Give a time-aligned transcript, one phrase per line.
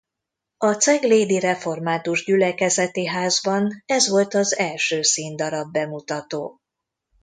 [0.57, 6.59] A Ceglédi Református Gyülekezeti Házban ez volt az első színdarab bemutató.